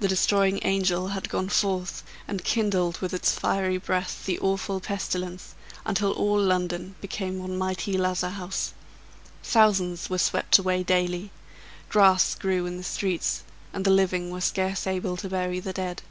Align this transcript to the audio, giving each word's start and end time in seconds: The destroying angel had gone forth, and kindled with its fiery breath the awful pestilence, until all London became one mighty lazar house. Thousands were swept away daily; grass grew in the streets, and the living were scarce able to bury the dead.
The 0.00 0.08
destroying 0.08 0.58
angel 0.64 1.06
had 1.10 1.28
gone 1.28 1.48
forth, 1.48 2.02
and 2.26 2.42
kindled 2.42 2.98
with 2.98 3.14
its 3.14 3.32
fiery 3.38 3.76
breath 3.76 4.24
the 4.26 4.36
awful 4.40 4.80
pestilence, 4.80 5.54
until 5.86 6.10
all 6.10 6.42
London 6.42 6.96
became 7.00 7.38
one 7.38 7.56
mighty 7.56 7.96
lazar 7.96 8.30
house. 8.30 8.72
Thousands 9.44 10.10
were 10.10 10.18
swept 10.18 10.58
away 10.58 10.82
daily; 10.82 11.30
grass 11.88 12.34
grew 12.34 12.66
in 12.66 12.76
the 12.76 12.82
streets, 12.82 13.44
and 13.72 13.84
the 13.84 13.92
living 13.92 14.32
were 14.32 14.40
scarce 14.40 14.84
able 14.84 15.16
to 15.18 15.28
bury 15.28 15.60
the 15.60 15.72
dead. 15.72 16.02